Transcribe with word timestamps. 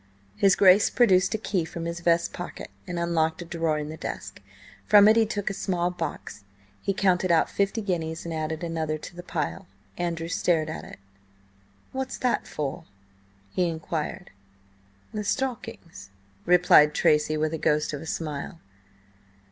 His 0.35 0.55
Grace 0.55 0.89
produced 0.89 1.35
a 1.35 1.37
key 1.37 1.63
from 1.63 1.85
his 1.85 1.99
vest 1.99 2.33
pocket 2.33 2.71
and 2.87 2.97
unlocked 2.97 3.43
a 3.43 3.45
drawer 3.45 3.77
in 3.77 3.89
the 3.89 3.97
desk. 3.97 4.41
From 4.87 5.07
it 5.07 5.15
he 5.15 5.27
took 5.27 5.51
a 5.51 5.53
small 5.53 5.91
box. 5.91 6.43
He 6.81 6.91
counted 6.91 7.31
out 7.31 7.51
fifty 7.51 7.83
guineas, 7.83 8.25
and 8.25 8.33
added 8.33 8.63
another 8.63 8.97
to 8.97 9.15
the 9.15 9.21
pile. 9.21 9.67
Andrew 9.99 10.27
stared 10.27 10.71
at 10.71 10.83
it. 10.85 10.97
"What's 11.91 12.17
that 12.17 12.47
for?" 12.47 12.85
he 13.51 13.69
inquired. 13.69 14.31
"The 15.13 15.23
stockings," 15.23 16.09
replied 16.47 16.95
Tracy, 16.95 17.37
with 17.37 17.53
a 17.53 17.59
ghost 17.59 17.93
of 17.93 18.01
a 18.01 18.07
smile. 18.07 18.59